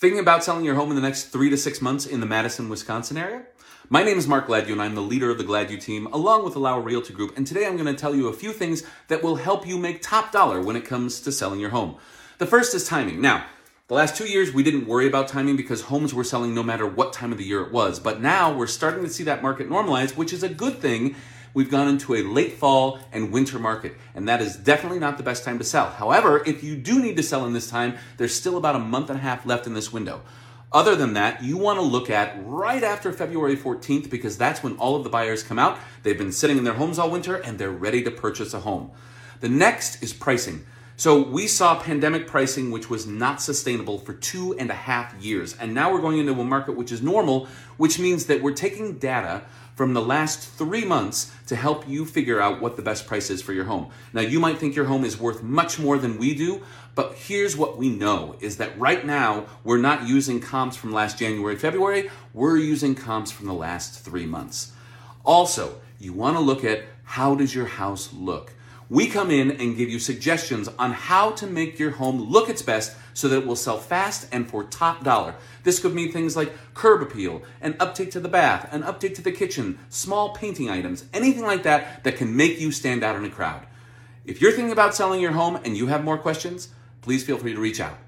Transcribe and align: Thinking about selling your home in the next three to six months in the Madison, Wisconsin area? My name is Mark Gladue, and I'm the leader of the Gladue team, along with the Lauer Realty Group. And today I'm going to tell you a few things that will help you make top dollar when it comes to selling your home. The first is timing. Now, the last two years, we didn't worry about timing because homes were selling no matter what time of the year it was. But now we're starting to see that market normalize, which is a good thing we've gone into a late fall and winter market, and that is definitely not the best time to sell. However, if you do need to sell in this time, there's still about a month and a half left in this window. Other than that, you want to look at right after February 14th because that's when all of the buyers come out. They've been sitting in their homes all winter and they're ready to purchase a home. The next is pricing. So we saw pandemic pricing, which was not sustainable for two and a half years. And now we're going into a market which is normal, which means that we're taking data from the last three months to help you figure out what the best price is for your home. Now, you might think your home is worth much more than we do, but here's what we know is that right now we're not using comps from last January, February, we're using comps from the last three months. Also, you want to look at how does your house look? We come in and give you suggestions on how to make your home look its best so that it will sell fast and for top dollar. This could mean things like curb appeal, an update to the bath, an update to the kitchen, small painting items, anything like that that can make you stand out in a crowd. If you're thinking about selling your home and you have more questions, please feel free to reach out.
Thinking 0.00 0.20
about 0.20 0.44
selling 0.44 0.64
your 0.64 0.76
home 0.76 0.90
in 0.90 0.94
the 0.94 1.02
next 1.02 1.24
three 1.24 1.50
to 1.50 1.56
six 1.56 1.82
months 1.82 2.06
in 2.06 2.20
the 2.20 2.26
Madison, 2.26 2.68
Wisconsin 2.68 3.16
area? 3.16 3.42
My 3.88 4.04
name 4.04 4.16
is 4.16 4.28
Mark 4.28 4.46
Gladue, 4.46 4.70
and 4.70 4.80
I'm 4.80 4.94
the 4.94 5.00
leader 5.00 5.28
of 5.28 5.38
the 5.38 5.44
Gladue 5.44 5.82
team, 5.82 6.06
along 6.12 6.44
with 6.44 6.52
the 6.52 6.60
Lauer 6.60 6.80
Realty 6.80 7.12
Group. 7.12 7.36
And 7.36 7.44
today 7.44 7.66
I'm 7.66 7.76
going 7.76 7.92
to 7.92 8.00
tell 8.00 8.14
you 8.14 8.28
a 8.28 8.32
few 8.32 8.52
things 8.52 8.84
that 9.08 9.24
will 9.24 9.34
help 9.34 9.66
you 9.66 9.76
make 9.76 10.00
top 10.00 10.30
dollar 10.30 10.62
when 10.62 10.76
it 10.76 10.84
comes 10.84 11.20
to 11.22 11.32
selling 11.32 11.58
your 11.58 11.70
home. 11.70 11.96
The 12.38 12.46
first 12.46 12.76
is 12.76 12.86
timing. 12.86 13.20
Now, 13.20 13.46
the 13.88 13.94
last 13.94 14.14
two 14.14 14.26
years, 14.26 14.54
we 14.54 14.62
didn't 14.62 14.86
worry 14.86 15.08
about 15.08 15.26
timing 15.26 15.56
because 15.56 15.80
homes 15.80 16.14
were 16.14 16.22
selling 16.22 16.54
no 16.54 16.62
matter 16.62 16.86
what 16.86 17.12
time 17.12 17.32
of 17.32 17.38
the 17.38 17.44
year 17.44 17.62
it 17.62 17.72
was. 17.72 17.98
But 17.98 18.20
now 18.20 18.56
we're 18.56 18.68
starting 18.68 19.02
to 19.02 19.10
see 19.10 19.24
that 19.24 19.42
market 19.42 19.68
normalize, 19.68 20.16
which 20.16 20.32
is 20.32 20.44
a 20.44 20.48
good 20.48 20.78
thing 20.78 21.16
we've 21.54 21.70
gone 21.70 21.88
into 21.88 22.14
a 22.14 22.22
late 22.22 22.54
fall 22.54 22.98
and 23.12 23.32
winter 23.32 23.58
market, 23.58 23.94
and 24.14 24.28
that 24.28 24.40
is 24.40 24.56
definitely 24.56 24.98
not 24.98 25.16
the 25.16 25.22
best 25.22 25.44
time 25.44 25.58
to 25.58 25.64
sell. 25.64 25.90
However, 25.90 26.42
if 26.46 26.62
you 26.62 26.76
do 26.76 27.00
need 27.00 27.16
to 27.16 27.22
sell 27.22 27.46
in 27.46 27.52
this 27.52 27.70
time, 27.70 27.96
there's 28.16 28.34
still 28.34 28.56
about 28.56 28.76
a 28.76 28.80
month 28.80 29.10
and 29.10 29.18
a 29.18 29.22
half 29.22 29.46
left 29.46 29.66
in 29.66 29.74
this 29.74 29.92
window. 29.92 30.22
Other 30.70 30.94
than 30.94 31.14
that, 31.14 31.42
you 31.42 31.56
want 31.56 31.78
to 31.78 31.82
look 31.82 32.10
at 32.10 32.36
right 32.44 32.82
after 32.82 33.10
February 33.10 33.56
14th 33.56 34.10
because 34.10 34.36
that's 34.36 34.62
when 34.62 34.76
all 34.76 34.96
of 34.96 35.04
the 35.04 35.10
buyers 35.10 35.42
come 35.42 35.58
out. 35.58 35.78
They've 36.02 36.18
been 36.18 36.32
sitting 36.32 36.58
in 36.58 36.64
their 36.64 36.74
homes 36.74 36.98
all 36.98 37.10
winter 37.10 37.36
and 37.36 37.58
they're 37.58 37.70
ready 37.70 38.02
to 38.02 38.10
purchase 38.10 38.52
a 38.52 38.60
home. 38.60 38.90
The 39.40 39.48
next 39.48 40.02
is 40.02 40.12
pricing. 40.12 40.66
So 40.98 41.22
we 41.22 41.46
saw 41.46 41.78
pandemic 41.78 42.26
pricing, 42.26 42.72
which 42.72 42.90
was 42.90 43.06
not 43.06 43.40
sustainable 43.40 43.98
for 44.00 44.14
two 44.14 44.58
and 44.58 44.68
a 44.68 44.74
half 44.74 45.14
years. 45.22 45.56
And 45.56 45.72
now 45.72 45.92
we're 45.92 46.00
going 46.00 46.18
into 46.18 46.32
a 46.32 46.42
market 46.42 46.74
which 46.74 46.90
is 46.90 47.00
normal, 47.00 47.46
which 47.76 48.00
means 48.00 48.26
that 48.26 48.42
we're 48.42 48.52
taking 48.52 48.98
data 48.98 49.42
from 49.76 49.94
the 49.94 50.02
last 50.02 50.40
three 50.40 50.84
months 50.84 51.32
to 51.46 51.54
help 51.54 51.88
you 51.88 52.04
figure 52.04 52.40
out 52.40 52.60
what 52.60 52.74
the 52.74 52.82
best 52.82 53.06
price 53.06 53.30
is 53.30 53.40
for 53.40 53.52
your 53.52 53.66
home. 53.66 53.92
Now, 54.12 54.22
you 54.22 54.40
might 54.40 54.58
think 54.58 54.74
your 54.74 54.86
home 54.86 55.04
is 55.04 55.20
worth 55.20 55.40
much 55.40 55.78
more 55.78 55.98
than 55.98 56.18
we 56.18 56.34
do, 56.34 56.62
but 56.96 57.14
here's 57.14 57.56
what 57.56 57.78
we 57.78 57.90
know 57.90 58.34
is 58.40 58.56
that 58.56 58.76
right 58.76 59.06
now 59.06 59.46
we're 59.62 59.78
not 59.78 60.08
using 60.08 60.40
comps 60.40 60.76
from 60.76 60.90
last 60.90 61.16
January, 61.16 61.54
February, 61.54 62.10
we're 62.34 62.56
using 62.56 62.96
comps 62.96 63.30
from 63.30 63.46
the 63.46 63.54
last 63.54 64.04
three 64.04 64.26
months. 64.26 64.72
Also, 65.24 65.80
you 66.00 66.12
want 66.12 66.36
to 66.36 66.40
look 66.40 66.64
at 66.64 66.82
how 67.04 67.36
does 67.36 67.54
your 67.54 67.66
house 67.66 68.12
look? 68.12 68.54
We 68.90 69.06
come 69.06 69.30
in 69.30 69.50
and 69.50 69.76
give 69.76 69.90
you 69.90 69.98
suggestions 69.98 70.66
on 70.78 70.92
how 70.92 71.32
to 71.32 71.46
make 71.46 71.78
your 71.78 71.90
home 71.90 72.22
look 72.22 72.48
its 72.48 72.62
best 72.62 72.96
so 73.12 73.28
that 73.28 73.38
it 73.38 73.46
will 73.46 73.54
sell 73.54 73.76
fast 73.76 74.28
and 74.32 74.48
for 74.48 74.64
top 74.64 75.04
dollar. 75.04 75.34
This 75.62 75.78
could 75.78 75.94
mean 75.94 76.10
things 76.10 76.36
like 76.36 76.56
curb 76.72 77.02
appeal, 77.02 77.42
an 77.60 77.74
update 77.74 78.10
to 78.12 78.20
the 78.20 78.30
bath, 78.30 78.66
an 78.72 78.82
update 78.84 79.14
to 79.16 79.22
the 79.22 79.32
kitchen, 79.32 79.78
small 79.90 80.30
painting 80.34 80.70
items, 80.70 81.04
anything 81.12 81.42
like 81.42 81.64
that 81.64 82.02
that 82.04 82.16
can 82.16 82.34
make 82.34 82.60
you 82.60 82.72
stand 82.72 83.04
out 83.04 83.16
in 83.16 83.26
a 83.26 83.30
crowd. 83.30 83.66
If 84.24 84.40
you're 84.40 84.52
thinking 84.52 84.72
about 84.72 84.94
selling 84.94 85.20
your 85.20 85.32
home 85.32 85.56
and 85.56 85.76
you 85.76 85.88
have 85.88 86.02
more 86.02 86.16
questions, 86.16 86.68
please 87.02 87.22
feel 87.22 87.36
free 87.36 87.54
to 87.54 87.60
reach 87.60 87.80
out. 87.80 87.98